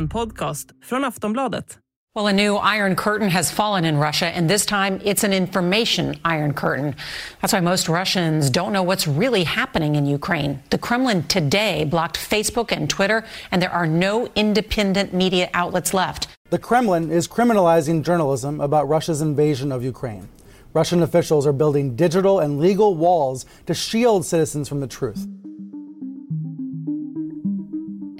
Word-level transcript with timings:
en 0.00 0.08
podcast 0.08 0.70
från 0.82 1.04
Aftonbladet. 1.04 1.78
Well, 2.14 2.26
a 2.26 2.32
new 2.32 2.56
Iron 2.56 2.96
Curtain 2.96 3.28
has 3.30 3.50
fallen 3.50 3.84
in 3.84 3.98
Russia, 3.98 4.26
and 4.26 4.48
this 4.48 4.66
time 4.66 5.00
it's 5.04 5.24
an 5.24 5.32
information 5.32 6.16
Iron 6.24 6.54
Curtain. 6.54 6.94
That's 7.40 7.52
why 7.52 7.60
most 7.60 7.88
Russians 7.88 8.50
don't 8.50 8.72
know 8.72 8.82
what's 8.82 9.06
really 9.06 9.44
happening 9.44 9.94
in 9.94 10.06
Ukraine. 10.06 10.58
The 10.70 10.78
Kremlin 10.78 11.22
today 11.28 11.84
blocked 11.84 12.18
Facebook 12.18 12.72
and 12.76 12.88
Twitter, 12.88 13.22
and 13.50 13.62
there 13.62 13.72
are 13.72 13.86
no 13.86 14.26
independent 14.34 15.12
media 15.12 15.48
outlets 15.52 15.94
left. 15.94 16.28
The 16.50 16.58
Kremlin 16.58 17.10
is 17.12 17.28
criminalizing 17.28 18.02
journalism 18.02 18.60
about 18.60 18.88
Russia's 18.88 19.20
invasion 19.20 19.70
of 19.72 19.84
Ukraine. 19.84 20.28
Russian 20.72 21.02
officials 21.02 21.46
are 21.46 21.52
building 21.52 21.96
digital 21.96 22.40
and 22.40 22.60
legal 22.60 22.94
walls 22.94 23.44
to 23.66 23.74
shield 23.74 24.24
citizens 24.24 24.68
from 24.68 24.80
the 24.80 24.86
truth. 24.86 25.26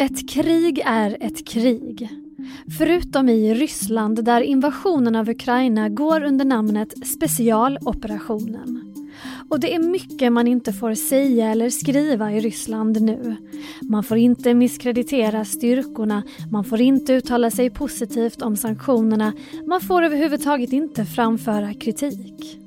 Ett 0.01 0.29
krig 0.31 0.83
är 0.85 1.17
ett 1.21 1.47
krig. 1.47 2.09
Förutom 2.79 3.29
i 3.29 3.55
Ryssland 3.55 4.25
där 4.25 4.41
invasionen 4.41 5.17
av 5.17 5.29
Ukraina 5.29 5.89
går 5.89 6.25
under 6.25 6.45
namnet 6.45 7.07
specialoperationen. 7.07 8.95
Och 9.49 9.61
det 9.61 9.75
är 9.75 9.79
mycket 9.79 10.33
man 10.33 10.47
inte 10.47 10.73
får 10.73 10.95
säga 10.95 11.51
eller 11.51 11.71
skriva 11.71 12.33
i 12.33 12.41
Ryssland 12.41 13.03
nu. 13.03 13.37
Man 13.83 14.05
får 14.05 14.19
inte 14.19 14.55
misskreditera 14.55 15.45
styrkorna, 15.45 16.23
man 16.51 16.65
får 16.65 16.81
inte 16.81 17.13
uttala 17.13 17.51
sig 17.51 17.71
positivt 17.71 18.43
om 18.43 18.57
sanktionerna, 18.57 19.33
man 19.67 19.81
får 19.81 20.03
överhuvudtaget 20.03 20.73
inte 20.73 21.05
framföra 21.05 21.75
kritik. 21.75 22.61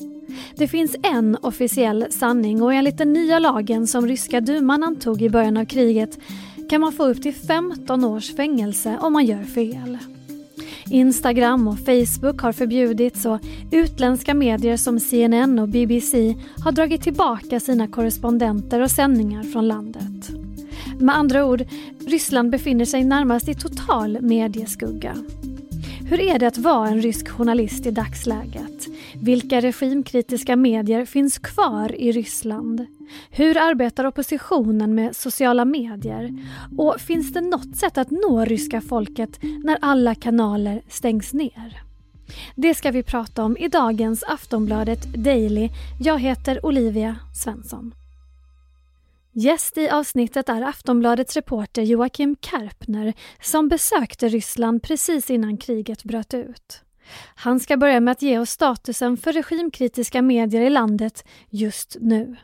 Det 0.55 0.68
finns 0.68 0.96
en 1.04 1.38
officiell 1.41 2.05
sanning 2.10 2.62
och 2.62 2.74
enligt 2.74 2.98
den 2.98 3.13
nya 3.13 3.40
lagen 3.40 3.88
som 3.88 4.08
ryska 4.08 4.41
duman 4.41 4.84
antog 4.84 5.22
i 5.22 5.30
början 5.30 5.58
av 5.58 5.66
kriget 5.66 6.20
kan 6.70 6.81
man 6.81 6.94
få 6.94 7.05
upp 7.05 7.22
till 7.22 7.34
15 7.34 8.03
års 8.03 8.35
fängelse 8.35 8.98
om 9.01 9.13
man 9.13 9.26
gör 9.26 9.43
fel. 9.43 9.98
Instagram 10.90 11.68
och 11.68 11.79
Facebook 11.79 12.41
har 12.41 12.51
förbjudits 12.51 13.26
och 13.26 13.40
utländska 13.71 14.34
medier 14.34 14.77
som 14.77 14.99
CNN 14.99 15.60
och 15.60 15.70
BBC 15.70 16.35
har 16.63 16.71
dragit 16.71 17.01
tillbaka 17.01 17.60
sina 17.60 17.88
korrespondenter 17.88 18.82
och 18.82 18.91
sändningar 18.91 19.43
från 19.43 19.68
landet. 19.68 20.32
Med 20.99 21.18
andra 21.18 21.46
ord, 21.46 21.65
Ryssland 22.07 22.51
befinner 22.51 22.85
sig 22.85 23.04
närmast 23.04 23.49
i 23.49 23.54
total 23.54 24.21
medieskugga. 24.21 25.16
Hur 26.14 26.22
är 26.22 26.40
det 26.40 26.48
att 26.48 26.58
vara 26.58 26.88
en 26.88 27.02
rysk 27.02 27.30
journalist 27.30 27.86
i 27.86 27.92
dagsläget? 27.92 28.88
Vilka 29.16 29.62
regimkritiska 29.62 30.56
medier 30.56 31.06
finns 31.06 31.38
kvar 31.38 31.96
i 31.96 32.12
Ryssland? 32.12 32.86
Hur 33.32 33.58
arbetar 33.58 34.06
oppositionen 34.06 34.96
med 34.96 35.16
sociala 35.16 35.66
medier? 35.66 36.44
Och 36.78 37.02
finns 37.02 37.34
det 37.34 37.41
något 37.41 37.76
sätt 37.76 37.98
att 37.98 38.12
nå 38.12 38.46
ryska 38.46 38.82
folket 38.82 39.40
när 39.64 39.78
alla 39.82 40.16
kanaler 40.16 40.82
stängs 40.90 41.34
ner? 41.34 41.82
Det 42.56 42.74
ska 42.74 42.91
vi 42.91 43.04
prata 43.04 43.44
om 43.44 43.58
i 43.58 43.68
dagens 43.68 44.24
Aftonbladet 44.24 45.14
Daily. 45.14 45.70
Jag 46.00 46.20
heter 46.20 46.66
Olivia 46.66 47.16
Svensson. 47.44 47.94
Gäst 49.35 49.77
i 49.77 49.89
avsnittet 49.89 50.49
är 50.49 50.62
Aftonbladets 50.62 51.35
reporter 51.35 51.81
Joakim 51.81 52.35
Karpner 52.39 53.13
som 53.41 53.67
besökte 53.67 54.27
Ryssland 54.27 54.84
precis 54.84 55.29
innan 55.29 55.57
kriget 55.57 56.03
bröt 56.03 56.34
ut. 56.34 56.81
Han 57.35 57.59
ska 57.59 57.77
börja 57.77 57.99
med 57.99 58.11
att 58.11 58.21
ge 58.21 58.39
oss 58.39 58.49
statusen 58.49 59.17
för 59.17 59.34
regimkritiska 59.34 60.21
medier 60.21 60.61
i 60.61 60.70
landet 60.70 61.26
just 61.49 61.98
nu. 62.01 62.35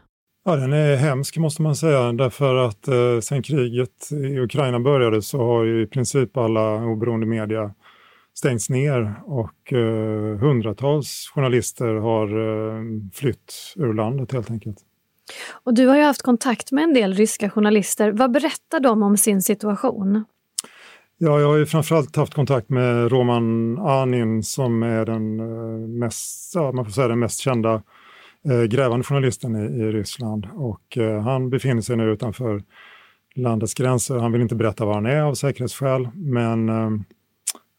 Ja, 0.45 0.55
den 0.55 0.73
är 0.73 0.95
hemsk 0.95 1.37
måste 1.37 1.61
man 1.61 1.75
säga 1.75 2.11
därför 2.11 2.55
att 2.55 2.87
eh, 2.87 3.19
sedan 3.19 3.43
kriget 3.43 4.11
i 4.11 4.39
Ukraina 4.39 4.79
började 4.79 5.21
så 5.21 5.37
har 5.37 5.63
ju 5.63 5.83
i 5.83 5.87
princip 5.87 6.37
alla 6.37 6.85
oberoende 6.85 7.25
media 7.25 7.73
stängts 8.33 8.69
ner 8.69 9.15
och 9.25 9.73
eh, 9.73 10.37
hundratals 10.39 11.31
journalister 11.33 11.93
har 11.95 12.27
eh, 12.27 12.83
flytt 13.13 13.73
ur 13.75 13.93
landet 13.93 14.31
helt 14.31 14.51
enkelt. 14.51 14.77
Och 15.51 15.73
du 15.73 15.87
har 15.87 15.95
ju 15.95 16.03
haft 16.03 16.21
kontakt 16.21 16.71
med 16.71 16.83
en 16.83 16.93
del 16.93 17.13
ryska 17.13 17.49
journalister. 17.49 18.11
Vad 18.11 18.31
berättar 18.31 18.79
de 18.79 19.03
om 19.03 19.17
sin 19.17 19.41
situation? 19.41 20.23
Ja, 21.17 21.39
jag 21.39 21.47
har 21.47 21.57
ju 21.57 21.65
framförallt 21.65 22.15
haft 22.15 22.33
kontakt 22.33 22.69
med 22.69 23.11
Roman 23.11 23.77
Anin 23.79 24.43
som 24.43 24.83
är 24.83 25.05
den 25.05 25.39
eh, 25.39 25.87
mest, 25.87 26.55
ja, 26.55 26.71
man 26.71 26.85
får 26.85 26.91
säga 26.91 27.07
den 27.07 27.19
mest 27.19 27.39
kända 27.39 27.81
eh, 28.49 28.63
grävande 28.63 29.05
journalisten 29.05 29.55
i, 29.55 29.81
i 29.81 29.91
Ryssland. 29.91 30.47
Och 30.53 30.97
eh, 30.97 31.21
han 31.21 31.49
befinner 31.49 31.81
sig 31.81 31.97
nu 31.97 32.11
utanför 32.11 32.63
landets 33.35 33.73
gränser. 33.73 34.17
Han 34.17 34.31
vill 34.31 34.41
inte 34.41 34.55
berätta 34.55 34.85
var 34.85 34.93
han 34.93 35.05
är 35.05 35.21
av 35.21 35.33
säkerhetsskäl, 35.33 36.09
men 36.15 36.69
eh, 36.69 36.89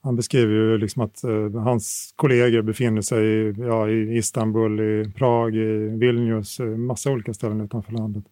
han 0.03 0.17
beskriver 0.17 0.55
ju 0.55 0.79
liksom 0.79 1.03
att 1.03 1.25
eh, 1.25 1.63
hans 1.63 2.13
kollegor 2.17 2.63
befinner 2.63 3.03
sig 3.03 3.27
i, 3.27 3.55
ja, 3.59 3.89
i 3.89 4.17
Istanbul, 4.17 4.81
i 4.81 5.13
Prag, 5.17 5.57
i 5.57 5.89
Vilnius, 5.99 6.61
massa 6.61 7.11
olika 7.11 7.35
ställen 7.35 7.61
utanför 7.61 7.93
landet. 7.93 8.25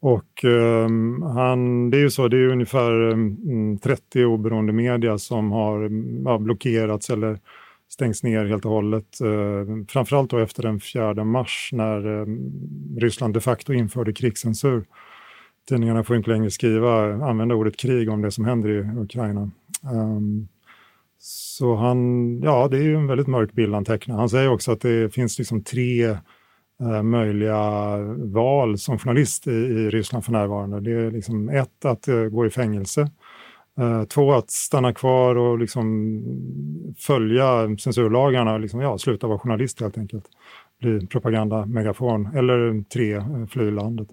Och 0.00 0.44
eh, 0.44 0.88
han, 1.34 1.90
det 1.90 1.96
är 1.96 2.00
ju 2.00 2.10
så, 2.10 2.28
det 2.28 2.36
är 2.36 2.48
ungefär 2.48 3.10
ehm, 3.10 3.36
mm, 3.44 3.70
um, 3.70 3.78
30 3.78 4.24
oberoende 4.24 4.72
media 4.72 5.18
som 5.18 5.52
har 5.52 5.90
ja, 6.24 6.38
blockerats 6.38 7.10
eller 7.10 7.38
stängts 7.88 8.22
ner 8.22 8.44
helt 8.44 8.64
och 8.64 8.70
hållet. 8.70 9.20
Eh, 9.20 9.84
framförallt 9.88 10.30
då 10.30 10.38
efter 10.38 10.62
den 10.62 10.80
4 10.80 11.24
mars 11.24 11.70
när 11.72 12.06
ehm, 12.06 12.50
Ryssland 13.00 13.34
de 13.34 13.40
facto 13.40 13.72
införde 13.72 14.12
krigscensur. 14.12 14.84
Tidningarna 15.68 16.04
får 16.04 16.16
inte 16.16 16.30
längre 16.30 16.50
skriva, 16.50 17.14
använda 17.14 17.54
ordet 17.54 17.76
krig 17.76 18.10
om 18.10 18.22
det 18.22 18.30
som 18.30 18.44
händer 18.44 18.68
i 18.68 19.00
Ukraina. 19.00 19.50
Um, 19.92 20.48
så 21.20 21.74
han, 21.74 22.40
ja 22.42 22.68
det 22.68 22.76
är 22.76 22.82
ju 22.82 22.96
en 22.96 23.06
väldigt 23.06 23.26
mörk 23.26 23.52
bild 23.52 23.74
han 23.74 23.84
tecknar. 23.84 24.16
Han 24.16 24.28
säger 24.28 24.48
också 24.48 24.72
att 24.72 24.80
det 24.80 25.14
finns 25.14 25.38
liksom 25.38 25.62
tre 25.62 26.04
eh, 26.80 27.02
möjliga 27.02 27.96
val 28.16 28.78
som 28.78 28.98
journalist 28.98 29.46
i, 29.46 29.50
i, 29.50 29.90
Ryssland 29.90 30.24
för 30.24 30.32
närvarande. 30.32 30.80
Det 30.80 30.92
är 30.92 31.10
liksom 31.10 31.48
ett, 31.48 31.84
att 31.84 32.08
eh, 32.08 32.22
gå 32.22 32.46
i 32.46 32.50
fängelse. 32.50 33.10
Eh, 33.78 34.04
två, 34.04 34.32
att 34.32 34.50
stanna 34.50 34.92
kvar 34.92 35.36
och 35.36 35.58
liksom 35.58 36.22
följa 36.98 37.76
censurlagarna 37.78 38.58
liksom, 38.58 38.80
ja, 38.80 38.98
sluta 38.98 39.26
vara 39.26 39.38
journalist 39.38 39.80
helt 39.80 39.98
enkelt. 39.98 40.24
Bli 40.80 41.06
propagandamegafon. 41.06 42.36
Eller 42.36 42.84
tre, 42.88 43.14
eh, 43.14 43.46
fly 43.46 43.70
landet. 43.70 44.08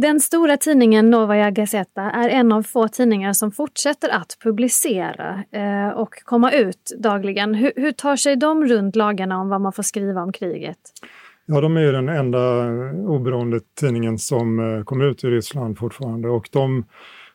Den 0.00 0.20
stora 0.20 0.56
tidningen 0.56 1.10
Novaja 1.10 1.50
Gazeta 1.50 2.02
är 2.02 2.28
en 2.28 2.52
av 2.52 2.62
få 2.62 2.88
tidningar 2.88 3.32
som 3.32 3.52
fortsätter 3.52 4.08
att 4.08 4.36
publicera 4.42 5.44
eh, 5.50 5.88
och 5.88 6.14
komma 6.24 6.52
ut 6.52 6.92
dagligen. 6.98 7.54
Hur, 7.54 7.72
hur, 7.76 7.92
tar 7.92 8.16
sig 8.16 8.36
de 8.36 8.64
runt 8.64 8.96
lagarna 8.96 9.40
om 9.40 9.48
vad 9.48 9.60
man 9.60 9.72
får 9.72 9.82
skriva 9.82 10.22
om 10.22 10.32
kriget? 10.32 10.78
Ja, 11.46 11.60
de 11.60 11.76
är 11.76 11.80
ju 11.80 11.92
den 11.92 12.08
enda 12.08 12.38
oberoende 13.08 13.60
tidningen 13.80 14.18
som 14.18 14.58
eh, 14.58 14.84
kommer 14.84 15.04
ut 15.04 15.24
i 15.24 15.26
Ryssland 15.26 15.78
fortfarande 15.78 16.28
och 16.28 16.48
de 16.52 16.84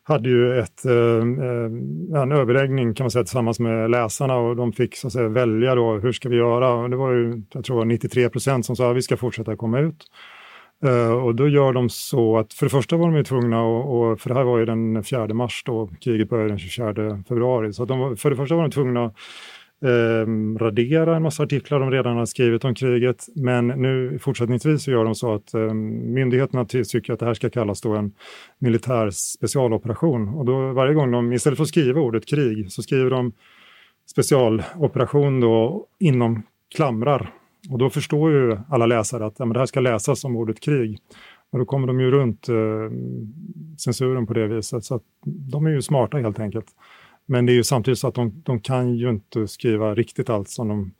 hade 0.03 0.29
ju 0.29 0.59
ett, 0.59 0.85
eh, 0.85 0.93
eh, 0.93 2.21
en 2.21 2.31
överläggning 2.31 2.93
kan 2.93 3.03
man 3.03 3.11
säga 3.11 3.23
tillsammans 3.23 3.59
med 3.59 3.91
läsarna 3.91 4.35
och 4.35 4.55
de 4.55 4.73
fick 4.73 4.95
så 4.95 5.07
att 5.07 5.13
säga, 5.13 5.27
välja 5.27 5.75
då 5.75 5.93
hur 5.93 6.11
ska 6.11 6.29
vi 6.29 6.35
göra. 6.35 6.73
Och 6.73 6.89
det 6.89 6.95
var 6.95 7.11
ju, 7.11 7.43
jag 7.53 7.63
tror 7.63 7.85
93 7.85 8.29
procent 8.29 8.65
som 8.65 8.75
sa 8.75 8.91
att 8.91 8.97
vi 8.97 9.01
ska 9.01 9.17
fortsätta 9.17 9.55
komma 9.55 9.79
ut. 9.79 10.05
Eh, 10.83 11.11
och 11.11 11.35
då 11.35 11.47
gör 11.47 11.73
de 11.73 11.89
så 11.89 12.37
att 12.37 12.53
för 12.53 12.65
det 12.65 12.69
första 12.69 12.97
var 12.97 13.07
de 13.07 13.17
ju 13.17 13.23
tvungna, 13.23 13.61
och, 13.61 14.11
och, 14.11 14.21
för 14.21 14.29
det 14.29 14.35
här 14.35 14.43
var 14.43 14.59
ju 14.59 14.65
den 14.65 15.03
4 15.03 15.33
mars 15.33 15.63
då, 15.65 15.89
kriget 16.01 16.29
började 16.29 16.49
den 16.49 16.59
24 16.59 17.23
februari, 17.27 17.73
så 17.73 17.85
de, 17.85 18.17
för 18.17 18.29
det 18.29 18.35
första 18.35 18.55
var 18.55 18.61
de 18.61 18.71
tvungna 18.71 19.05
att 19.05 19.15
ehm, 19.85 20.57
radera 20.57 21.15
en 21.15 21.23
massa 21.23 21.43
artiklar 21.43 21.79
de 21.79 21.91
redan 21.91 22.17
har 22.17 22.25
skrivit 22.25 22.65
om 22.65 22.75
kriget, 22.75 23.25
men 23.35 23.67
nu 23.67 24.19
fortsättningsvis 24.21 24.83
så 24.83 24.91
gör 24.91 25.05
de 25.05 25.15
så 25.15 25.33
att 25.33 25.53
eh, 25.53 25.73
myndigheterna 25.73 26.65
tycker 26.65 27.13
att 27.13 27.19
det 27.19 27.25
här 27.25 27.33
ska 27.33 27.49
kallas 27.49 27.81
då 27.81 27.95
en 27.95 28.13
militär 28.59 29.09
specialoperation. 29.09 30.29
Och 30.29 30.45
då 30.45 30.73
varje 30.73 30.93
gång 30.93 31.11
de, 31.11 31.33
istället 31.33 31.57
för 31.57 31.63
att 31.63 31.69
skriva 31.69 32.01
ordet 32.01 32.25
krig, 32.25 32.71
så 32.71 32.81
skriver 32.81 33.09
de 33.09 33.31
specialoperation 34.11 35.39
då 35.39 35.85
inom 35.99 36.43
klamrar 36.75 37.40
och 37.69 37.77
då 37.77 37.89
förstår 37.89 38.31
ju 38.31 38.57
alla 38.69 38.85
läsare 38.85 39.25
att 39.25 39.35
ja, 39.37 39.45
men 39.45 39.53
det 39.53 39.59
här 39.59 39.65
ska 39.65 39.79
läsas 39.79 40.19
som 40.19 40.35
ordet 40.35 40.59
krig. 40.59 40.99
Och 41.51 41.59
då 41.59 41.65
kommer 41.65 41.87
de 41.87 41.99
ju 41.99 42.11
runt 42.11 42.49
eh, 42.49 42.55
censuren 43.77 44.27
på 44.27 44.33
det 44.33 44.47
viset. 44.47 44.83
Så 44.83 44.95
att 44.95 45.03
de 45.25 45.65
är 45.65 45.69
ju 45.69 45.81
smarta 45.81 46.17
helt 46.17 46.39
enkelt. 46.39 46.65
Men 47.25 47.45
det 47.45 47.51
är 47.51 47.55
ju 47.55 47.63
samtidigt 47.63 47.99
så 47.99 48.07
att 48.07 48.15
de, 48.15 48.41
de 48.45 48.59
kan 48.59 48.95
ju 48.95 49.09
inte 49.09 49.47
skriva 49.47 49.95
riktigt 49.95 50.29
allt 50.29 50.49
som 50.49 50.67
de, 50.67 50.91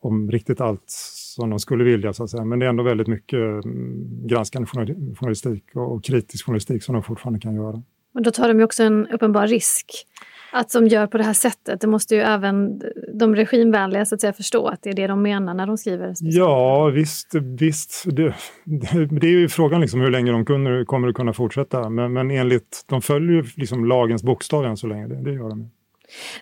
om 0.00 0.30
riktigt 0.30 0.60
allt 0.60 0.84
som 0.86 1.50
de 1.50 1.58
skulle 1.58 1.84
vilja. 1.84 2.12
Så 2.12 2.24
att 2.24 2.30
säga. 2.30 2.44
Men 2.44 2.58
det 2.58 2.66
är 2.66 2.70
ändå 2.70 2.82
väldigt 2.82 3.08
mycket 3.08 3.64
mm, 3.64 4.26
granskande 4.26 4.68
journalistik 5.16 5.64
och, 5.74 5.92
och 5.92 6.04
kritisk 6.04 6.46
journalistik 6.46 6.82
som 6.82 6.92
de 6.92 7.02
fortfarande 7.02 7.40
kan 7.40 7.54
göra. 7.54 7.82
Men 8.12 8.22
då 8.22 8.30
tar 8.30 8.48
de 8.48 8.58
ju 8.58 8.64
också 8.64 8.82
en 8.82 9.06
uppenbar 9.06 9.46
risk 9.46 9.86
att 10.52 10.72
de 10.72 10.86
gör 10.86 11.06
på 11.06 11.18
det 11.18 11.24
här 11.24 11.32
sättet. 11.32 11.80
Det 11.80 11.86
måste 11.86 12.14
ju 12.14 12.20
även 12.20 12.82
de 13.14 13.36
regimvänliga 13.36 14.04
så 14.04 14.14
att 14.14 14.20
säga, 14.20 14.32
förstå 14.32 14.66
att 14.66 14.82
det 14.82 14.90
är 14.90 14.94
det 14.94 15.06
de 15.06 15.22
menar 15.22 15.54
när 15.54 15.66
de 15.66 15.78
skriver. 15.78 16.14
Ja, 16.20 16.86
visst. 16.86 17.34
visst. 17.34 18.04
Det, 18.06 18.34
det, 18.64 19.06
det 19.20 19.26
är 19.26 19.30
ju 19.30 19.48
frågan 19.48 19.80
liksom 19.80 20.00
hur 20.00 20.10
länge 20.10 20.32
de 20.32 20.44
kunde, 20.44 20.84
kommer 20.84 21.08
att 21.08 21.14
kunna 21.14 21.32
fortsätta. 21.32 21.90
Men, 21.90 22.12
men 22.12 22.30
enligt, 22.30 22.84
de 22.88 23.02
följer 23.02 23.32
ju 23.32 23.44
liksom 23.56 23.84
lagens 23.84 24.22
bokstav 24.22 24.64
än 24.64 24.76
så 24.76 24.86
länge. 24.86 25.06
Det, 25.06 25.22
det 25.22 25.32
gör 25.32 25.48
de. 25.48 25.70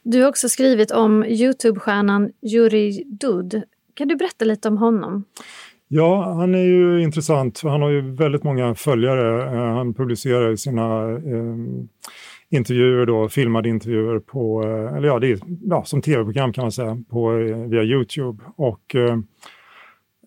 Du 0.03 0.23
har 0.23 0.29
också 0.29 0.49
skrivit 0.49 0.91
om 0.91 1.25
Youtube-stjärnan 1.25 2.31
Juri 2.43 3.05
Dud. 3.07 3.63
Kan 3.95 4.09
du 4.09 4.17
berätta 4.17 4.45
lite 4.45 4.69
om 4.69 4.77
honom? 4.77 5.25
Ja, 5.89 6.33
han 6.33 6.55
är 6.55 6.65
ju 6.65 7.03
intressant. 7.03 7.61
Han 7.63 7.83
har 7.83 7.91
ju 7.91 8.15
väldigt 8.15 8.43
många 8.43 8.75
följare. 8.75 9.43
Eh, 9.57 9.75
han 9.75 9.95
publicerar 9.95 10.57
sina 10.57 11.11
eh, 11.11 11.57
intervjuer, 12.51 13.07
då, 13.07 13.29
filmade 13.29 13.69
intervjuer 13.69 14.19
på, 14.19 14.63
eh, 14.63 14.97
eller 14.97 15.09
ja, 15.09 15.19
det 15.19 15.33
är, 15.33 15.39
ja 15.63 15.85
som 15.85 16.03
tv-program 16.03 16.53
kan 16.53 16.65
man 16.65 16.73
säga, 16.73 17.03
på, 17.11 17.33
eh, 17.33 17.57
via 17.57 17.83
Youtube. 17.83 18.43
Och, 18.57 18.95
eh, 18.95 19.17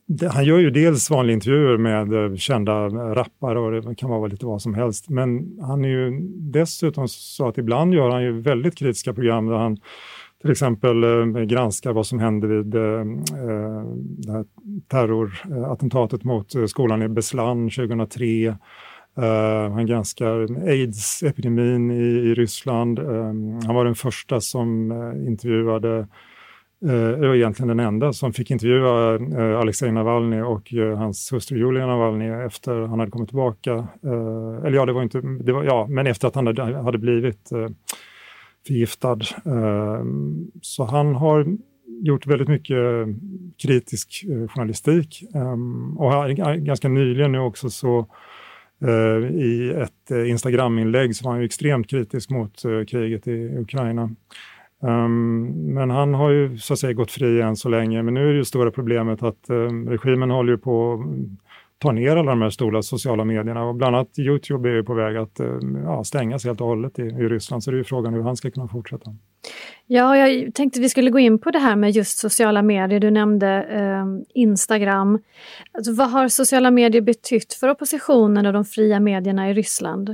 det, 0.05 0.27
han 0.27 0.45
gör 0.45 0.59
ju 0.59 0.69
dels 0.69 1.09
vanliga 1.09 1.33
intervjuer 1.33 1.77
med 1.77 2.13
eh, 2.13 2.35
kända 2.35 2.89
rappare 2.89 3.59
och 3.59 3.71
det 3.71 3.95
kan 3.95 4.09
vara 4.09 4.27
lite 4.27 4.45
vad 4.45 4.61
som 4.61 4.73
helst. 4.73 5.09
Men 5.09 5.59
han 5.61 5.85
är 5.85 5.89
ju 5.89 6.19
dessutom 6.37 7.07
så 7.07 7.47
att 7.47 7.57
ibland 7.57 7.93
gör 7.93 8.09
han 8.09 8.23
ju 8.23 8.41
väldigt 8.41 8.75
kritiska 8.75 9.13
program 9.13 9.45
där 9.45 9.55
han 9.55 9.77
till 10.41 10.51
exempel 10.51 11.03
eh, 11.03 11.41
granskar 11.43 11.93
vad 11.93 12.05
som 12.05 12.19
hände 12.19 12.47
vid 12.47 12.75
eh, 12.75 13.05
det 14.17 14.45
terrorattentatet 14.87 16.23
mot 16.23 16.69
skolan 16.69 17.01
i 17.01 17.09
Beslan 17.09 17.69
2003 17.69 18.57
Eh, 19.18 19.71
han 19.71 19.86
granskar 19.86 20.68
aids-epidemin 20.68 21.92
i, 21.92 22.04
i 22.04 22.33
Ryssland. 22.33 23.00
Ehm, 23.00 23.60
han 23.65 23.75
var 23.75 23.86
den 23.86 23.95
första 23.95 24.42
som 24.42 24.92
uh, 24.92 25.27
intervjuade, 25.27 26.07
uh, 26.86 27.36
egentligen 27.36 27.68
den 27.68 27.80
enda 27.80 28.13
som 28.13 28.33
fick 28.33 28.51
intervjua 28.51 29.18
uh, 29.18 29.60
Alexej 29.60 29.92
Navalny 29.92 30.42
och 30.42 30.71
hans 30.98 31.33
hustru 31.33 31.57
Julia 31.57 31.88
Navalny 31.88 32.30
efter 32.45 32.81
han 32.81 33.00
hade 33.00 33.12
kommit 33.12 33.30
tillbaka. 33.30 33.88
eller 34.65 34.71
ja, 34.71 34.86
det 34.86 34.94
var 34.94 35.04
inte, 35.04 35.21
det 35.21 35.54
var, 35.54 35.63
ja, 35.63 35.88
men 35.89 36.07
efter 36.07 36.27
att 36.27 36.36
han 36.36 36.48
hade, 36.48 36.77
hade 36.77 36.98
blivit 36.98 37.50
förgiftad. 38.68 39.19
Ehm, 39.45 40.51
så 40.62 40.83
han 40.83 41.16
har 41.16 41.57
gjort 42.01 42.27
väldigt 42.27 42.48
mycket 42.48 43.07
kritisk 43.63 44.25
journalistik 44.50 45.24
um, 45.36 45.98
och 45.98 46.12
här, 46.12 46.56
ganska 46.56 46.88
nyligen 46.88 47.31
nu 47.31 47.39
också 47.39 47.69
så 47.69 48.07
Eh, 48.83 49.31
I 49.35 49.74
ett 49.77 50.12
eh, 50.12 50.30
Instagram-inlägg 50.30 51.15
så 51.15 51.25
var 51.25 51.31
han 51.31 51.39
ju 51.39 51.45
extremt 51.45 51.89
kritisk 51.89 52.30
mot 52.30 52.65
eh, 52.65 52.85
kriget 52.85 53.27
i 53.27 53.57
Ukraina. 53.57 54.09
Ehm, 54.83 55.44
men 55.74 55.89
han 55.89 56.13
har 56.13 56.30
ju 56.30 56.57
så 56.57 56.74
att 56.74 56.80
säga 56.80 56.94
gått 56.94 57.12
fri 57.12 57.41
än 57.41 57.56
så 57.56 57.69
länge. 57.69 58.03
Men 58.03 58.13
nu 58.13 58.30
är 58.30 58.31
det 58.31 58.38
ju 58.38 58.45
stora 58.45 58.71
problemet 58.71 59.24
att 59.24 59.50
ehm, 59.50 59.89
regimen 59.89 60.30
håller 60.31 60.51
ju 60.51 60.57
på 60.57 60.94
att 60.94 61.43
ta 61.83 61.91
ner 61.91 62.15
alla 62.15 62.31
de 62.31 62.41
här 62.41 62.50
stora 62.50 62.81
sociala 62.81 63.25
medierna 63.25 63.63
och 63.63 63.75
bland 63.75 63.95
annat 63.95 64.19
Youtube 64.19 64.69
är 64.69 64.74
ju 64.74 64.83
på 64.83 64.94
väg 64.94 65.18
att 65.18 65.39
um, 65.39 65.83
ja, 65.85 66.03
stängas 66.03 66.45
helt 66.45 66.62
och 66.62 66.68
hållet 66.68 67.00
i, 67.00 67.01
i 67.01 67.27
Ryssland. 67.30 67.63
Så 67.63 67.71
det 67.71 67.75
är 67.75 67.77
ju 67.77 67.83
frågan 67.83 68.13
hur 68.13 68.21
han 68.21 68.35
ska 68.35 68.51
kunna 68.51 68.68
fortsätta. 68.68 69.15
Ja, 69.88 70.18
jag 70.18 70.53
tänkte 70.53 70.80
vi 70.80 70.89
skulle 70.89 71.09
gå 71.09 71.19
in 71.19 71.39
på 71.39 71.51
det 71.51 71.59
här 71.59 71.75
med 71.75 71.91
just 71.91 72.18
sociala 72.18 72.62
medier. 72.62 73.00
Du 73.00 73.12
nämnde 73.12 73.63
eh, 73.63 74.06
Instagram. 74.33 75.19
Alltså, 75.71 75.94
vad 75.94 76.12
har 76.12 76.27
sociala 76.27 76.71
medier 76.71 77.01
betytt 77.01 77.53
för 77.53 77.69
oppositionen 77.69 78.45
och 78.45 78.53
de 78.53 78.65
fria 78.65 79.00
medierna 79.00 79.50
i 79.50 79.53
Ryssland? 79.53 80.09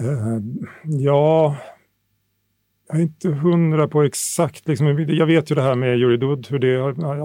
Uh, 0.00 0.40
ja, 0.84 1.56
jag 2.88 2.98
är 2.98 3.02
inte 3.02 3.28
hundra 3.28 3.88
på 3.88 4.02
exakt. 4.02 4.68
Liksom, 4.68 5.06
jag 5.08 5.26
vet 5.26 5.50
ju 5.50 5.54
det 5.54 5.62
här 5.62 5.74
med 5.74 5.98
Juri 5.98 6.16
Dud, 6.16 6.46
hur 6.50 6.58
det, 6.58 6.76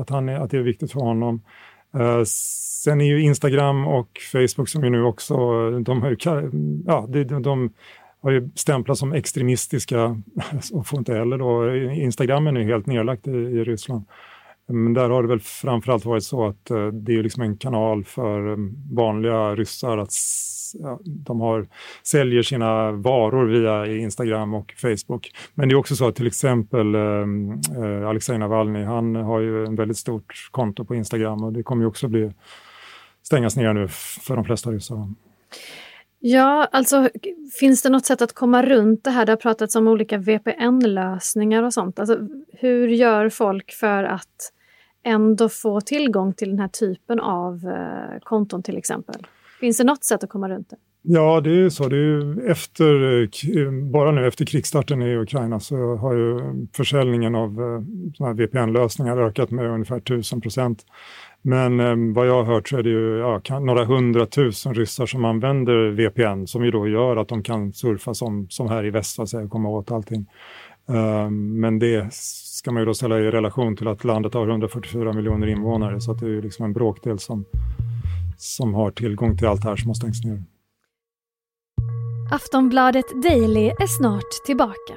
att, 0.02 0.10
han 0.10 0.30
är, 0.30 0.40
att 0.40 0.52
det 0.52 0.58
är 0.58 0.62
viktigt 0.62 0.92
för 0.92 1.00
honom. 1.00 1.42
Eh, 2.00 2.24
sen 2.84 3.02
är 3.02 3.06
ju 3.06 3.22
Instagram 3.22 3.88
och 3.88 4.10
Facebook 4.32 4.70
som 4.70 4.84
ju 4.84 4.90
nu 4.90 5.04
också, 5.04 5.36
de, 5.80 6.02
har 6.02 6.10
ju, 6.10 6.18
ja, 6.86 7.06
de, 7.10 7.24
de, 7.24 7.74
har 8.22 8.32
ju 8.32 8.50
stämplats 8.56 9.00
som 9.00 9.14
extremistiska 9.14 10.22
och 10.74 10.88
får 10.88 11.00
inte 11.00 11.14
heller 11.14 11.38
då, 11.38 11.76
Instagram 11.94 12.48
är 12.48 12.52
ju 12.52 12.66
helt 12.66 12.86
nedlagt 12.86 13.28
i, 13.28 13.32
i 13.32 13.64
Ryssland. 13.64 14.06
Men 14.68 14.94
där 14.94 15.10
har 15.10 15.22
det 15.22 15.30
väl 15.30 15.40
framförallt 15.40 16.06
varit 16.06 16.24
så 16.24 16.48
att 16.48 16.72
eh, 16.72 16.88
det 16.88 17.14
är 17.14 17.24
liksom 17.24 17.44
en 17.44 17.58
kanal 17.58 18.04
för 18.04 18.52
eh, 18.52 18.58
vanliga 18.92 19.56
ryssar 19.56 19.98
att 19.98 20.12
de 21.04 21.42
har, 21.42 21.68
säljer 22.04 22.44
sina 22.44 22.92
varor 22.92 23.46
via 23.46 23.86
Instagram 23.86 24.54
och 24.54 24.74
Facebook. 24.78 25.32
Men 25.54 25.70
det 25.70 25.74
är 25.74 25.78
också 25.78 25.96
så 25.96 26.08
att 26.08 26.16
till 26.16 26.28
exempel 26.28 26.96
ehm, 26.96 27.52
eh, 27.52 28.10
Alexej 28.10 28.38
Navalny, 28.38 28.84
han 28.84 29.16
har 29.16 29.40
ju 29.40 29.66
en 29.66 29.76
väldigt 29.76 29.98
stort 29.98 30.50
konto 30.52 30.86
på 30.86 30.96
Instagram 30.96 31.44
och 31.44 31.54
det 31.54 31.64
kommer 31.64 31.84
ju 31.84 31.88
också 31.88 32.08
bli 32.08 32.32
stängas 33.24 33.56
ner 33.56 33.74
nu 33.74 33.88
för 34.22 34.36
de 34.36 34.46
flesta 34.46 34.72
ryssar. 34.72 35.08
Ja, 36.24 36.68
alltså 36.72 37.10
finns 37.60 37.82
det 37.82 37.90
något 37.90 38.06
sätt 38.06 38.22
att 38.22 38.34
komma 38.34 38.64
runt 38.64 39.04
det 39.04 39.12
här? 39.12 39.26
Det 39.26 39.32
har 39.32 39.38
pratats 39.38 39.76
om 39.76 39.88
olika 39.88 40.18
VPN-lösningar 40.18 41.64
och 41.64 41.74
sånt. 41.74 42.00
Alltså, 42.00 42.18
hur 42.54 42.88
gör 42.88 43.30
folk 43.30 43.72
för 43.72 44.04
att 44.04 44.54
ändå 45.04 45.50
få 45.50 45.82
tillgång 45.82 46.34
till 46.34 46.50
den 46.50 46.60
här 46.60 46.68
typen 46.68 47.20
av 47.20 47.68
eh, 47.68 48.20
konton 48.24 48.64
till 48.64 48.78
exempel? 48.78 49.28
Finns 49.62 49.78
det 49.78 49.84
något 49.84 50.04
sätt 50.04 50.24
att 50.24 50.30
komma 50.30 50.50
runt 50.50 50.70
det? 50.70 50.76
Ja, 51.04 51.42
det 51.42 51.50
är 51.50 51.56
ju 51.56 51.70
så. 51.70 51.88
Det 51.88 51.98
är 51.98 52.50
efter, 52.50 53.22
eh, 53.22 53.72
bara 53.72 54.12
nu 54.12 54.28
efter 54.28 54.46
krigsstarten 54.46 55.02
i 55.02 55.16
Ukraina 55.16 55.60
så 55.60 55.96
har 55.96 56.14
ju 56.14 56.40
försäljningen 56.74 57.36
av 57.36 57.62
eh, 58.20 58.34
VPN-lösningar 58.34 59.18
ökat 59.18 59.52
med 59.52 59.66
ungefär 59.66 59.98
1000 59.98 60.42
procent. 60.42 60.86
Men 61.42 61.80
eh, 61.80 62.14
vad 62.16 62.28
jag 62.28 62.44
har 62.44 62.54
hört 62.54 62.70
så 62.70 62.78
är 62.78 62.84
det 62.84 62.90
ju 62.90 63.18
ja, 63.18 63.60
några 63.60 63.86
hundratusen 63.86 64.74
ryssar 64.74 65.06
som 65.06 65.26
använder 65.26 65.90
VPN 65.92 66.48
som 66.48 66.66
ju 66.66 66.72
då 66.72 66.88
gör 66.88 67.18
att 67.18 67.28
de 67.28 67.44
kan 67.44 67.74
surfa 67.74 68.14
som, 68.14 68.48
som 68.50 68.70
här 68.70 68.86
i 68.86 68.90
väst 68.90 69.20
och 69.20 69.50
komma 69.50 69.70
åt 69.70 69.92
allting. 69.92 70.26
Eh, 70.90 71.30
men 71.30 71.80
det 71.80 72.14
ska 72.14 72.72
man 72.72 72.82
ju 72.82 72.86
då 72.86 72.94
ställa 72.94 73.20
i 73.20 73.32
relation 73.32 73.76
till 73.76 73.88
att 73.88 74.04
landet 74.04 74.34
har 74.34 74.48
144 74.48 75.14
miljoner 75.14 75.48
invånare 75.48 76.02
så 76.02 76.12
att 76.12 76.20
det 76.20 76.26
är 76.26 76.30
ju 76.30 76.42
liksom 76.42 76.66
en 76.66 76.74
bråkdel 76.74 77.20
som, 77.20 77.46
som 78.42 78.74
har 78.74 78.92
tillgång 78.92 79.38
till 79.38 79.48
allt 79.48 79.62
det 79.62 79.70
här 79.70 79.76
som 79.76 79.90
har 79.90 79.94
stängts 79.96 80.24
ner. 80.24 80.44
Aftonbladet 82.32 83.24
Daily 83.24 83.68
är 83.68 83.88
snart 83.88 84.46
tillbaka. 84.46 84.94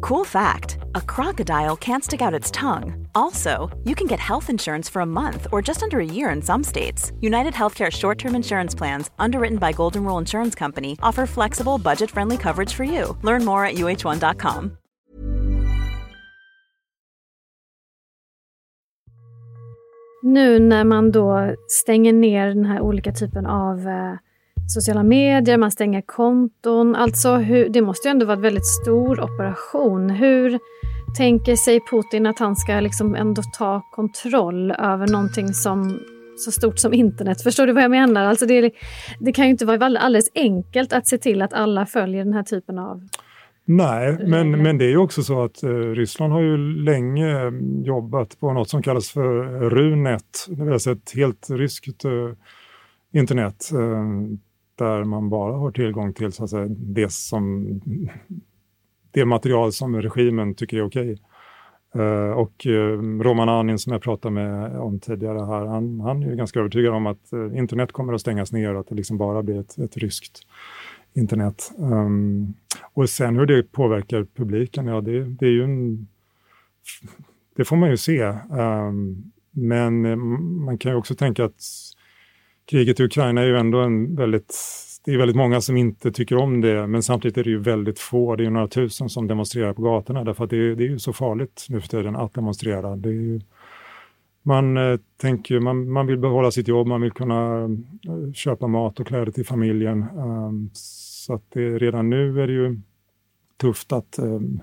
Cool 0.00 0.24
fact 0.24 0.78
a 0.94 1.00
crocodile 1.00 1.76
can't 1.76 2.02
stick 2.02 2.22
out 2.22 2.40
its 2.40 2.50
tongue. 2.50 3.06
Also, 3.14 3.68
you 3.84 3.94
can 3.94 4.06
get 4.06 4.18
health 4.18 4.50
insurance 4.50 4.88
for 4.88 5.02
a 5.02 5.06
month 5.06 5.46
or 5.52 5.62
just 5.68 5.82
under 5.82 6.00
a 6.00 6.04
year 6.04 6.30
in 6.30 6.42
some 6.42 6.64
states. 6.64 7.12
United 7.20 7.54
Healthcare 7.54 7.90
short 7.90 8.18
term 8.18 8.34
insurance 8.34 8.74
plans, 8.74 9.10
underwritten 9.18 9.58
by 9.58 9.72
Golden 9.72 10.04
Rule 10.04 10.18
Insurance 10.18 10.54
Company, 10.54 10.96
offer 11.02 11.26
flexible, 11.26 11.78
budget 11.78 12.10
friendly 12.10 12.36
coverage 12.38 12.74
for 12.74 12.84
you. 12.84 13.16
Learn 13.22 13.44
more 13.44 13.64
at 13.64 13.74
uh1.com. 13.74 14.79
Nu 20.22 20.58
när 20.58 20.84
man 20.84 21.10
då 21.10 21.54
stänger 21.68 22.12
ner 22.12 22.48
den 22.48 22.64
här 22.64 22.80
olika 22.80 23.12
typen 23.12 23.46
av 23.46 23.78
eh, 23.78 24.14
sociala 24.74 25.02
medier, 25.02 25.56
man 25.56 25.70
stänger 25.70 26.00
konton. 26.00 26.96
Alltså, 26.96 27.34
hur, 27.34 27.68
det 27.68 27.80
måste 27.80 28.08
ju 28.08 28.10
ändå 28.10 28.26
vara 28.26 28.36
en 28.36 28.42
väldigt 28.42 28.66
stor 28.66 29.20
operation. 29.20 30.10
Hur 30.10 30.58
tänker 31.16 31.56
sig 31.56 31.80
Putin 31.90 32.26
att 32.26 32.38
han 32.38 32.56
ska 32.56 32.80
liksom 32.80 33.14
ändå 33.14 33.42
ta 33.58 33.82
kontroll 33.92 34.70
över 34.70 35.06
någonting 35.06 35.54
som 35.54 36.00
så 36.36 36.52
stort 36.52 36.78
som 36.78 36.94
internet. 36.94 37.42
Förstår 37.42 37.66
du 37.66 37.72
vad 37.72 37.82
jag 37.82 37.90
menar? 37.90 38.24
Alltså 38.24 38.46
det, 38.46 38.72
det 39.20 39.32
kan 39.32 39.44
ju 39.44 39.50
inte 39.50 39.64
vara 39.66 39.84
alldeles 39.84 40.30
enkelt 40.34 40.92
att 40.92 41.06
se 41.06 41.18
till 41.18 41.42
att 41.42 41.52
alla 41.52 41.86
följer 41.86 42.24
den 42.24 42.32
här 42.32 42.42
typen 42.42 42.78
av 42.78 43.02
Nej, 43.64 44.18
men, 44.26 44.62
men 44.62 44.78
det 44.78 44.84
är 44.84 44.88
ju 44.88 44.96
också 44.96 45.22
så 45.22 45.42
att 45.42 45.62
eh, 45.62 45.70
Ryssland 45.70 46.32
har 46.32 46.40
ju 46.40 46.56
länge 46.56 47.52
jobbat 47.84 48.40
på 48.40 48.52
något 48.52 48.68
som 48.68 48.82
kallas 48.82 49.10
för 49.10 49.44
Runet, 49.70 50.46
det 50.48 50.64
vill 50.64 50.80
säga 50.80 50.96
ett 50.96 51.12
helt 51.14 51.50
ryskt 51.50 52.04
eh, 52.04 52.10
internet 53.12 53.70
eh, 53.72 54.04
där 54.74 55.04
man 55.04 55.30
bara 55.30 55.56
har 55.56 55.70
tillgång 55.70 56.12
till 56.12 56.32
så 56.32 56.44
att 56.44 56.50
säga, 56.50 56.66
det, 56.68 57.12
som, 57.12 57.68
det 59.10 59.24
material 59.24 59.72
som 59.72 60.02
regimen 60.02 60.54
tycker 60.54 60.76
är 60.76 60.86
okej. 60.86 61.18
Uh, 61.96 62.30
och 62.30 62.66
uh, 62.66 63.20
Roman 63.22 63.48
Anin 63.48 63.78
som 63.78 63.92
jag 63.92 64.02
pratade 64.02 64.34
med 64.34 64.78
om 64.78 65.00
tidigare 65.00 65.38
här, 65.38 65.66
han, 65.66 66.00
han 66.00 66.22
är 66.22 66.34
ganska 66.34 66.58
övertygad 66.58 66.94
om 66.94 67.06
att 67.06 67.32
internet 67.54 67.92
kommer 67.92 68.12
att 68.12 68.20
stängas 68.20 68.52
ner 68.52 68.74
och 68.74 68.80
att 68.80 68.88
det 68.88 68.94
liksom 68.94 69.18
bara 69.18 69.42
blir 69.42 69.60
ett, 69.60 69.78
ett 69.78 69.96
ryskt 69.96 70.46
internet. 71.14 71.72
Um, 71.78 72.54
och 72.94 73.10
sen 73.10 73.36
hur 73.36 73.46
det 73.46 73.62
påverkar 73.62 74.26
publiken, 74.34 74.86
ja 74.86 75.00
det, 75.00 75.24
det 75.24 75.46
är 75.46 75.50
ju 75.50 75.64
en... 75.64 76.08
Det 77.56 77.64
får 77.64 77.76
man 77.76 77.90
ju 77.90 77.96
se. 77.96 78.22
Um, 78.50 79.32
men 79.50 80.04
ehm, 80.04 80.64
man 80.64 80.78
kan 80.78 80.92
ju 80.92 80.98
också 80.98 81.14
tänka 81.14 81.44
att 81.44 81.62
kriget 82.70 83.00
i 83.00 83.04
Ukraina 83.04 83.40
är 83.40 83.46
ju 83.46 83.58
ändå 83.58 83.80
en 83.80 84.16
väldigt 84.16 84.54
det 85.04 85.12
är 85.12 85.18
väldigt 85.18 85.36
många 85.36 85.60
som 85.60 85.76
inte 85.76 86.12
tycker 86.12 86.36
om 86.36 86.60
det, 86.60 86.86
men 86.86 87.02
samtidigt 87.02 87.38
är 87.38 87.44
det 87.44 87.50
ju 87.50 87.58
väldigt 87.58 87.98
få, 87.98 88.36
det 88.36 88.42
är 88.42 88.44
ju 88.44 88.50
några 88.50 88.68
tusen 88.68 89.08
som 89.08 89.26
demonstrerar 89.26 89.72
på 89.72 89.82
gatorna, 89.82 90.24
därför 90.24 90.44
att 90.44 90.50
det 90.50 90.56
är, 90.56 90.74
det 90.74 90.84
är 90.84 90.88
ju 90.88 90.98
så 90.98 91.12
farligt 91.12 91.66
nu 91.68 91.80
för 91.80 91.88
tiden 91.88 92.16
att 92.16 92.34
demonstrera. 92.34 92.96
Det 92.96 93.08
är 93.08 93.12
ju, 93.12 93.40
man 94.42 94.76
eh, 94.76 94.98
tänker, 95.16 95.60
man, 95.60 95.90
man 95.90 96.06
vill 96.06 96.18
behålla 96.18 96.50
sitt 96.50 96.68
jobb, 96.68 96.86
man 96.86 97.00
vill 97.00 97.12
kunna 97.12 97.64
eh, 97.64 98.32
köpa 98.32 98.66
mat 98.66 99.00
och 99.00 99.06
kläder 99.06 99.32
till 99.32 99.46
familjen. 99.46 100.02
Ehm, 100.02 100.70
så 100.72 101.34
att 101.34 101.44
det, 101.48 101.78
redan 101.78 102.10
nu 102.10 102.42
är 102.42 102.46
det 102.46 102.52
ju 102.52 102.80
tufft 103.56 103.92
att, 103.92 104.18
ehm, 104.18 104.60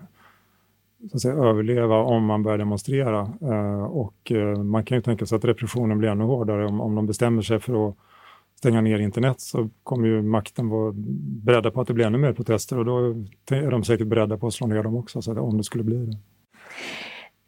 så 1.09 1.15
att 1.15 1.21
säga, 1.21 1.33
överleva 1.33 1.95
om 1.95 2.25
man 2.25 2.43
börjar 2.43 2.57
demonstrera. 2.57 3.21
Eh, 3.41 3.83
och 3.83 4.31
man 4.65 4.85
kan 4.85 4.97
ju 4.97 5.01
tänka 5.01 5.25
sig 5.25 5.35
att 5.35 5.45
repressionen 5.45 5.97
blir 5.97 6.09
ännu 6.09 6.23
hårdare 6.23 6.65
om, 6.65 6.81
om 6.81 6.95
de 6.95 7.05
bestämmer 7.05 7.41
sig 7.41 7.59
för 7.59 7.89
att 7.89 7.95
stänga 8.57 8.81
ner 8.81 8.99
internet 8.99 9.41
så 9.41 9.69
kommer 9.83 10.07
ju 10.07 10.21
makten 10.21 10.69
vara 10.69 10.93
beredda 11.43 11.71
på 11.71 11.81
att 11.81 11.87
det 11.87 11.93
blir 11.93 12.05
ännu 12.05 12.17
mer 12.17 12.33
protester 12.33 12.79
och 12.79 12.85
då 12.85 12.97
är 13.49 13.71
de 13.71 13.83
säkert 13.83 14.07
beredda 14.07 14.37
på 14.37 14.47
att 14.47 14.53
slå 14.53 14.67
ner 14.67 14.83
dem 14.83 14.95
också, 14.95 15.21
så 15.21 15.39
om 15.39 15.57
det 15.57 15.63
skulle 15.63 15.83
bli 15.83 16.05
det. 16.05 16.17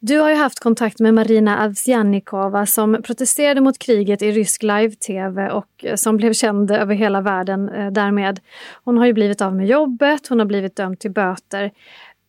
Du 0.02 0.18
har 0.18 0.30
ju 0.30 0.36
haft 0.36 0.60
kontakt 0.60 1.00
med 1.00 1.14
Marina 1.14 1.64
Avsjannikova 1.64 2.66
som 2.66 3.02
protesterade 3.02 3.60
mot 3.60 3.78
kriget 3.78 4.22
i 4.22 4.32
rysk 4.32 4.62
live-tv 4.62 5.50
och 5.50 5.84
eh, 5.84 5.94
som 5.94 6.16
blev 6.16 6.32
känd 6.32 6.70
över 6.70 6.94
hela 6.94 7.20
världen 7.20 7.68
eh, 7.68 7.90
därmed. 7.90 8.40
Hon 8.84 8.98
har 8.98 9.06
ju 9.06 9.12
blivit 9.12 9.40
av 9.40 9.56
med 9.56 9.66
jobbet, 9.66 10.28
hon 10.28 10.38
har 10.38 10.46
blivit 10.46 10.76
dömd 10.76 10.98
till 10.98 11.10
böter. 11.10 11.70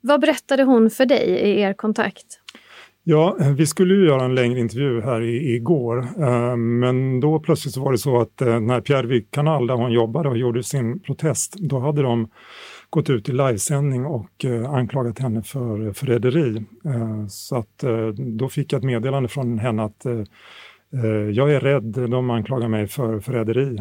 Vad 0.02 0.22
berättade 0.22 0.64
hon 0.64 0.90
för 0.90 1.06
dig 1.06 1.28
i 1.30 1.62
er 1.62 1.74
kontakt? 1.74 2.26
Ja, 3.04 3.38
eh, 3.40 3.52
vi 3.52 3.68
skulle 3.68 3.94
ju 3.94 4.06
göra 4.06 4.26
en 4.26 4.36
längre 4.36 4.60
intervju 4.60 5.02
här 5.02 5.22
i, 5.22 5.56
igår, 5.56 6.08
eh, 6.20 6.56
men 6.56 7.20
då 7.20 7.40
plötsligt 7.40 7.74
så 7.74 7.84
var 7.84 7.92
det 7.92 7.98
så 7.98 8.22
att 8.22 8.42
eh, 8.42 8.60
när 8.60 8.82
Pierre 8.82 9.22
kanal 9.22 9.68
där 9.68 9.76
hon 9.76 9.92
jobbade 9.92 10.30
och 10.30 10.38
gjorde 10.38 10.64
sin 10.64 11.00
protest, 11.00 11.56
då 11.60 11.80
hade 11.80 12.02
de 12.02 12.30
gått 12.92 13.10
ut 13.10 13.30
i 13.30 13.32
livesändning 13.32 14.06
och 14.06 14.46
eh, 14.46 14.72
anklagat 14.72 15.20
henne 15.20 15.44
för 15.44 15.94
förräderi. 15.94 16.66
Eh, 16.86 17.28
så 17.28 17.56
att 17.56 17.84
eh, 17.84 18.08
då 18.08 18.50
fick 18.50 18.74
jag 18.74 18.78
ett 18.80 18.86
meddelande 18.86 19.30
från 19.30 19.60
henne 19.60 19.84
att 19.84 20.06
jag 21.34 21.54
är 21.54 21.60
rädd, 21.60 22.10
de 22.10 22.30
anklagar 22.30 22.68
mig 22.68 22.88
för 22.88 23.20
förräderi. 23.20 23.78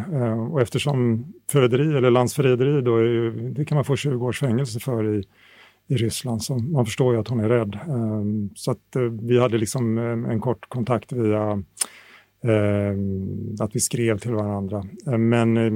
Och 0.50 0.60
eftersom 0.60 1.26
förräderi 1.52 1.96
eller 1.96 2.10
landsförräderi 2.10 2.82
då 2.82 2.96
är, 2.96 3.30
det 3.30 3.64
kan 3.64 3.76
man 3.76 3.84
få 3.84 3.96
20 3.96 4.26
års 4.26 4.40
fängelse 4.40 4.80
för 4.80 5.14
i, 5.14 5.24
i 5.88 5.96
Ryssland, 5.96 6.42
så 6.42 6.58
man 6.58 6.84
förstår 6.84 7.14
ju 7.14 7.20
att 7.20 7.28
hon 7.28 7.40
är 7.40 7.48
rädd. 7.48 7.78
Så 8.54 8.70
att 8.70 8.96
vi 9.20 9.40
hade 9.40 9.58
liksom 9.58 9.98
en 9.98 10.40
kort 10.40 10.68
kontakt 10.68 11.12
via 11.12 11.62
Ehm, 12.42 13.54
att 13.60 13.76
vi 13.76 13.80
skrev 13.80 14.18
till 14.18 14.34
varandra. 14.34 14.84
Ehm, 15.06 15.28
men 15.28 15.56
eh, 15.56 15.72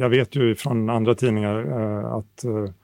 jag 0.00 0.08
vet 0.08 0.36
ju 0.36 0.54
från 0.54 0.90
andra 0.90 1.14
tidningar 1.14 1.80
eh, 1.80 2.12
att 2.12 2.44
eh, 2.44 2.74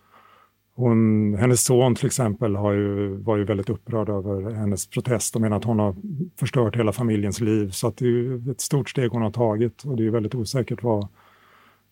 hon, 0.75 1.35
hennes 1.35 1.65
son 1.65 1.95
till 1.95 2.07
exempel 2.07 2.57
har 2.57 2.73
ju, 2.73 3.17
var 3.17 3.37
ju 3.37 3.45
väldigt 3.45 3.71
upprörd 3.71 4.09
över 4.09 4.51
hennes 4.51 4.87
protest 4.87 5.35
och 5.35 5.41
menar 5.41 5.57
att 5.57 5.65
hon 5.65 5.79
har 5.79 5.95
förstört 6.39 6.77
hela 6.77 6.93
familjens 6.93 7.41
liv. 7.41 7.71
Så 7.71 7.89
att 7.89 7.97
det 7.97 8.07
är 8.07 8.51
ett 8.51 8.61
stort 8.61 8.91
steg 8.91 9.11
hon 9.11 9.23
har 9.23 9.31
tagit 9.31 9.83
och 9.83 9.97
det 9.97 10.07
är 10.07 10.11
väldigt 10.11 10.35
osäkert 10.35 10.83
vad, 10.83 11.09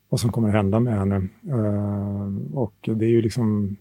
vad 0.09 0.21
som 0.21 0.33
kommer 0.33 0.49
hända 0.49 0.81
med 0.81 0.99
henne. 0.99 1.29
Ehm, 1.50 2.55
och 2.55 2.75
det 2.83 3.05
är 3.05 3.11
ju 3.11 3.23
liksom 3.23 3.76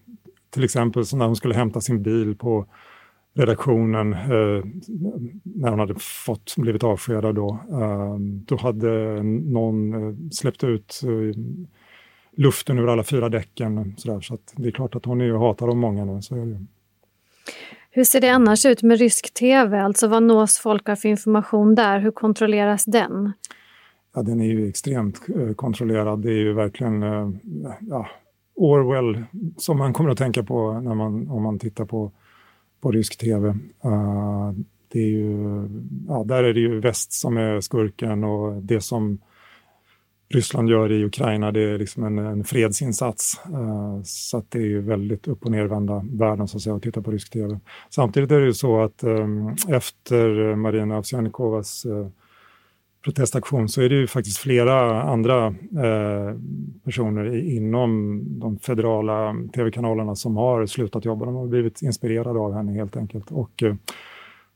till 0.50 0.64
exempel 0.64 1.06
så 1.06 1.16
när 1.16 1.26
hon 1.26 1.36
skulle 1.36 1.54
hämta 1.54 1.80
sin 1.80 2.02
bil 2.02 2.36
på 2.36 2.66
redaktionen 3.34 4.12
eh, 4.12 4.64
när 5.42 5.70
hon 5.70 5.78
hade 5.78 5.94
fått, 5.98 6.54
blivit 6.56 6.84
avskedad 6.84 7.34
då, 7.34 7.58
eh, 7.70 8.16
då 8.20 8.56
hade 8.56 9.22
någon 9.22 9.94
eh, 9.94 10.14
släppt 10.32 10.64
ut 10.64 11.00
eh, 11.04 11.40
luften 12.36 12.78
ur 12.78 12.88
alla 12.88 13.02
fyra 13.02 13.28
däcken. 13.28 13.94
Så, 13.96 14.12
där, 14.12 14.20
så 14.20 14.38
det 14.56 14.68
är 14.68 14.72
klart 14.72 14.94
att 14.94 15.04
hon 15.04 15.20
är 15.20 15.24
ju 15.24 15.36
hatad 15.36 15.68
av 15.68 15.76
många 15.76 16.04
nu. 16.04 16.22
Så 16.22 16.34
är 16.34 16.46
det. 16.46 16.64
Hur 17.90 18.04
ser 18.04 18.20
det 18.20 18.28
annars 18.28 18.66
ut 18.66 18.82
med 18.82 18.98
rysk 18.98 19.34
tv? 19.34 19.80
Alltså 19.80 20.08
vad 20.08 20.22
nås 20.22 20.58
folk 20.58 20.88
av 20.88 20.96
för 20.96 21.08
information 21.08 21.74
där? 21.74 21.98
Hur 21.98 22.10
kontrolleras 22.10 22.84
den? 22.84 23.32
Ja, 24.14 24.22
den 24.22 24.40
är 24.40 24.46
ju 24.46 24.68
extremt 24.68 25.20
eh, 25.28 25.54
kontrollerad. 25.54 26.22
Det 26.22 26.28
är 26.28 26.38
ju 26.38 26.52
verkligen 26.52 27.02
eh, 27.02 27.30
ja, 27.80 28.08
Orwell 28.54 29.24
som 29.56 29.78
man 29.78 29.92
kommer 29.92 30.10
att 30.10 30.18
tänka 30.18 30.42
på 30.42 30.80
när 30.80 30.94
man, 30.94 31.30
om 31.30 31.42
man 31.42 31.58
tittar 31.58 31.84
på, 31.84 32.12
på 32.84 32.90
rysk 32.90 33.18
tv. 33.18 33.48
Uh, 33.84 34.52
det 34.88 34.98
är 34.98 35.08
ju, 35.08 35.68
ja, 36.08 36.24
där 36.24 36.44
är 36.44 36.54
det 36.54 36.60
ju 36.60 36.80
väst 36.80 37.12
som 37.12 37.36
är 37.36 37.60
skurken 37.60 38.24
och 38.24 38.62
det 38.62 38.80
som 38.80 39.18
Ryssland 40.28 40.68
gör 40.70 40.92
i 40.92 41.04
Ukraina 41.04 41.52
det 41.52 41.60
är 41.60 41.78
liksom 41.78 42.04
en, 42.04 42.18
en 42.18 42.44
fredsinsats. 42.44 43.40
Uh, 43.50 44.02
så 44.04 44.38
att 44.38 44.50
det 44.50 44.58
är 44.58 44.66
ju 44.66 44.80
väldigt 44.80 45.28
upp 45.28 45.44
och 45.44 45.50
nervända 45.50 46.04
världen 46.12 46.48
så 46.48 46.56
att 46.56 46.62
säga 46.62 46.76
att 46.76 46.82
titta 46.82 47.02
på 47.02 47.10
rysk 47.10 47.32
tv. 47.32 47.60
Samtidigt 47.90 48.30
är 48.30 48.40
det 48.40 48.46
ju 48.46 48.54
så 48.54 48.80
att 48.80 49.04
um, 49.04 49.56
efter 49.68 50.54
Marina 50.54 50.96
Avsjannikovas 50.96 51.86
uh, 51.86 51.98
eh, 51.98 52.06
protestaktion 53.04 53.68
så 53.68 53.82
är 53.82 53.88
det 53.88 53.94
ju 53.94 54.06
faktiskt 54.06 54.38
flera 54.38 55.02
andra 55.02 55.46
eh, 55.46 56.36
personer 56.84 57.36
inom 57.36 58.22
de 58.40 58.58
federala 58.58 59.34
tv-kanalerna 59.54 60.14
som 60.14 60.36
har 60.36 60.66
slutat 60.66 61.04
jobba. 61.04 61.24
De 61.24 61.34
har 61.34 61.46
blivit 61.46 61.82
inspirerade 61.82 62.38
av 62.38 62.54
henne 62.54 62.72
helt 62.72 62.96
enkelt. 62.96 63.30
Och, 63.30 63.62
eh, 63.62 63.74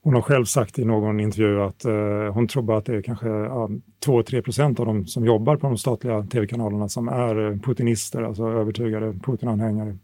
hon 0.02 0.14
har 0.14 0.23
själv 0.23 0.45
sagt 0.45 0.78
i 0.78 0.85
någon 0.85 1.21
intervju 1.21 1.62
att 1.62 1.85
eh, 1.85 2.33
hon 2.35 2.49
tror 2.49 2.62
bara 2.62 2.78
att 2.78 2.85
det 2.85 2.97
är 2.97 3.02
kanske 3.02 3.28
ja, 3.28 3.69
2-3 4.07 4.43
procent 4.43 4.81
av 4.81 4.87
de 4.87 5.07
som 5.07 5.25
jobbar 5.25 5.57
på 5.57 5.67
de 5.67 5.78
statliga 5.78 6.23
tv-kanalerna 6.23 6.88
som 6.88 7.09
är 7.09 7.50
eh, 7.50 7.59
putinister, 7.59 8.23
alltså 8.23 8.49
övertygade 8.49 9.12
Putin-anhängare. 9.12 9.99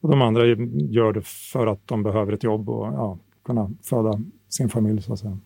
Och 0.00 0.10
de 0.10 0.22
andra 0.22 0.46
gör 0.46 1.12
det 1.12 1.26
för 1.26 1.66
att 1.66 1.86
de 1.86 2.02
behöver 2.02 2.32
ett 2.32 2.42
jobb 2.42 2.68
och 2.68 2.86
ja, 2.86 3.18
kunna 3.44 3.70
föda 3.82 4.20
sin 4.48 4.68
familj 4.68 5.02
så 5.02 5.12
att 5.12 5.18
säga. 5.18 5.38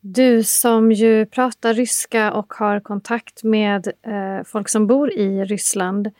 Du 0.00 0.42
som 0.42 0.92
ju 0.92 1.26
pratar 1.26 1.74
ryska 1.74 2.32
och 2.32 2.54
har 2.54 2.80
kontakt 2.80 3.44
med 3.44 3.86
eh, 3.86 4.44
folk 4.44 4.68
som 4.68 4.86
bor 4.86 5.12
i 5.12 5.44
Ryssland. 5.44 6.10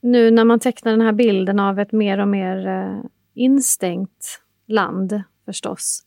Nu 0.00 0.30
när 0.30 0.44
man 0.44 0.60
tecknar 0.60 0.92
den 0.92 1.00
här 1.00 1.12
bilden 1.12 1.60
av 1.60 1.78
ett 1.78 1.92
mer 1.92 2.18
och 2.18 2.28
mer 2.28 2.66
eh, 2.66 2.98
instängt 3.34 4.40
land 4.66 5.22
förstås. 5.44 6.04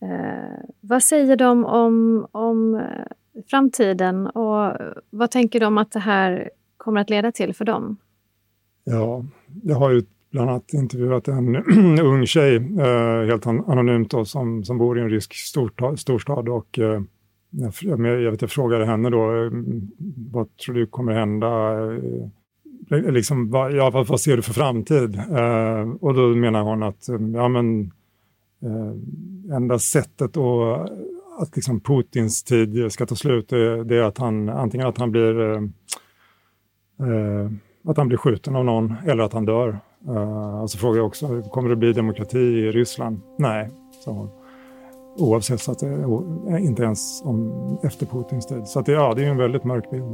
Eh, 0.00 0.64
vad 0.80 1.02
säger 1.02 1.36
de 1.36 1.64
om, 1.64 2.26
om 2.32 2.74
eh, 2.74 3.42
framtiden 3.46 4.26
och 4.26 4.76
vad 5.10 5.30
tänker 5.30 5.60
de 5.60 5.78
att 5.78 5.92
det 5.92 6.00
här 6.00 6.50
kommer 6.76 7.00
att 7.00 7.10
leda 7.10 7.32
till 7.32 7.54
för 7.54 7.64
dem? 7.64 7.96
Ja, 8.84 9.24
jag 9.62 9.76
har 9.76 9.90
ju 9.90 10.02
bland 10.32 10.50
annat 10.50 10.74
intervjuat 10.74 11.28
en 11.28 11.56
ung 12.00 12.26
tjej, 12.26 12.56
eh, 12.56 13.26
helt 13.26 13.46
anonymt, 13.46 14.10
då, 14.10 14.24
som, 14.24 14.64
som 14.64 14.78
bor 14.78 14.98
i 14.98 15.02
en 15.02 15.10
rysk 15.10 15.34
storstad. 15.34 15.98
storstad 15.98 16.48
och, 16.48 16.78
eh, 16.78 17.02
jag, 17.50 17.72
jag, 18.00 18.30
vet, 18.30 18.40
jag 18.40 18.50
frågade 18.50 18.86
henne 18.86 19.10
då, 19.10 19.44
eh, 19.44 19.50
vad 20.32 20.56
tror 20.56 20.74
du 20.74 20.86
kommer 20.86 21.12
hända? 21.12 21.48
Eh, 22.90 22.98
eh, 22.98 23.12
liksom, 23.12 23.50
vad, 23.50 23.72
ja, 23.72 23.90
vad, 23.90 24.06
vad, 24.06 24.20
ser 24.20 24.36
du 24.36 24.42
för 24.42 24.52
framtid? 24.52 25.16
Eh, 25.16 25.90
och 26.00 26.14
då 26.14 26.28
menar 26.28 26.62
hon 26.62 26.82
att 26.82 27.08
eh, 27.08 27.20
ja, 27.34 27.48
men, 27.48 27.80
eh, 28.62 29.56
enda 29.56 29.78
sättet 29.78 30.36
att, 30.36 30.90
att 31.38 31.56
liksom 31.56 31.80
Putins 31.80 32.42
tid 32.44 32.92
ska 32.92 33.06
ta 33.06 33.14
slut, 33.14 33.48
det, 33.48 33.84
det 33.84 33.96
är 33.96 34.02
att 34.02 34.18
han 34.18 34.48
antingen 34.48 34.86
att 34.86 34.98
han 34.98 35.10
blir 35.10 35.62
att 37.84 37.96
han 37.96 38.08
blir 38.08 38.18
skjuten 38.18 38.56
av 38.56 38.64
någon 38.64 38.94
eller 39.06 39.24
att 39.24 39.32
han 39.32 39.44
dör. 39.44 39.78
Uh, 40.08 40.66
så 40.66 40.78
frågade 40.78 40.98
jag 40.98 41.06
också, 41.06 41.42
kommer 41.42 41.68
det 41.68 41.76
bli 41.76 41.92
demokrati 41.92 42.38
i 42.38 42.70
Ryssland? 42.70 43.20
Nej, 43.38 43.70
sa 44.04 44.10
hon. 44.10 44.30
Oavsett, 45.16 45.60
så 45.60 45.72
att 45.72 45.78
det, 45.78 46.06
inte 46.60 46.82
ens 46.82 47.22
om, 47.24 47.78
efter 47.82 48.06
Putins 48.06 48.46
tid. 48.46 48.66
Så 48.66 48.80
att 48.80 48.86
det, 48.86 48.92
ja, 48.92 49.14
det 49.14 49.24
är 49.24 49.28
en 49.30 49.36
väldigt 49.36 49.64
mörk 49.64 49.90
bild. 49.90 50.04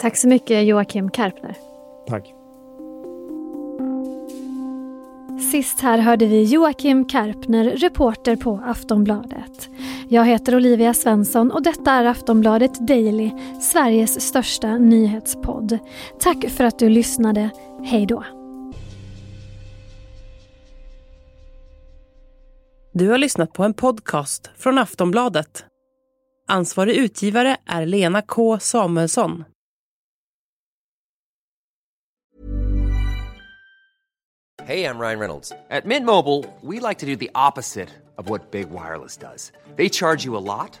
Tack 0.00 0.16
så 0.16 0.28
mycket 0.28 0.66
Joakim 0.66 1.10
Karpner. 1.10 1.56
Tack. 2.06 2.34
Sist 5.52 5.80
här 5.80 5.98
hörde 5.98 6.26
vi 6.26 6.44
Joakim 6.44 7.04
Karpner, 7.04 7.64
reporter 7.64 8.36
på 8.36 8.60
Aftonbladet. 8.64 9.68
Jag 10.08 10.24
heter 10.24 10.56
Olivia 10.56 10.94
Svensson 10.94 11.50
och 11.50 11.62
detta 11.62 11.92
är 11.92 12.04
Aftonbladet 12.04 12.86
Daily, 12.86 13.30
Sveriges 13.60 14.20
största 14.20 14.78
nyhetspodd. 14.78 15.78
Tack 16.20 16.48
för 16.48 16.64
att 16.64 16.78
du 16.78 16.88
lyssnade. 16.88 17.50
Hej 17.84 18.06
då! 18.06 18.24
Du 22.92 23.08
har 23.08 23.18
lyssnat 23.18 23.52
på 23.52 23.64
en 23.64 23.74
podcast 23.74 24.50
från 24.56 24.78
Aftonbladet. 24.78 25.64
Ansvarig 26.48 26.96
utgivare 26.96 27.56
är 27.66 27.86
Lena 27.86 28.22
K 28.22 28.58
Samuelsson. 28.58 29.44
Hej, 34.62 34.80
jag 34.80 35.00
Ryan 35.00 35.18
Reynolds. 35.18 35.52
At 35.70 35.84
Mint 35.84 36.06
Mobile, 36.06 36.44
we 36.62 36.88
like 36.88 37.00
to 37.00 37.06
do 37.06 37.16
the 37.16 37.30
opposite 37.34 37.88
of 38.16 38.28
what 38.30 38.50
Big 38.50 38.66
Wireless 38.70 39.16
does. 39.16 39.52
They 39.76 39.88
charge 39.88 40.26
you 40.26 40.36
a 40.36 40.40
lot. 40.40 40.80